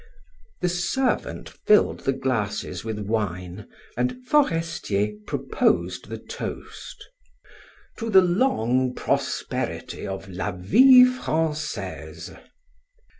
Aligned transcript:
The 0.61 0.69
servant 0.69 1.47
filled 1.47 1.99
the 2.05 2.11
glasses 2.11 2.83
with 2.83 2.97
wine, 2.97 3.67
and 3.95 4.17
Forestier 4.25 5.11
proposed 5.27 6.09
the 6.09 6.17
toast: 6.17 7.05
"To 7.99 8.09
the 8.09 8.23
long 8.23 8.95
prosperity 8.95 10.07
of 10.07 10.27
'La 10.27 10.53
Vie 10.53 11.05
Francaise.'" 11.05 12.31